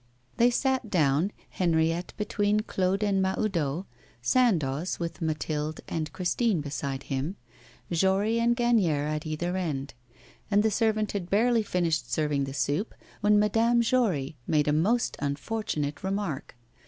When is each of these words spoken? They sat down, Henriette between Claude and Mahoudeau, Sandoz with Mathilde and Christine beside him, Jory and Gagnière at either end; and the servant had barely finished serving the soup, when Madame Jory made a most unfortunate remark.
They 0.37 0.49
sat 0.49 0.89
down, 0.89 1.31
Henriette 1.51 2.13
between 2.17 2.61
Claude 2.61 3.03
and 3.03 3.21
Mahoudeau, 3.21 3.85
Sandoz 4.19 4.99
with 4.99 5.21
Mathilde 5.21 5.81
and 5.87 6.11
Christine 6.11 6.59
beside 6.59 7.03
him, 7.03 7.35
Jory 7.91 8.39
and 8.39 8.57
Gagnière 8.57 9.07
at 9.07 9.27
either 9.27 9.55
end; 9.55 9.93
and 10.49 10.63
the 10.63 10.71
servant 10.71 11.11
had 11.11 11.29
barely 11.29 11.61
finished 11.61 12.11
serving 12.11 12.45
the 12.45 12.53
soup, 12.55 12.95
when 13.19 13.37
Madame 13.37 13.83
Jory 13.83 14.37
made 14.47 14.67
a 14.67 14.73
most 14.73 15.17
unfortunate 15.19 16.03
remark. 16.03 16.55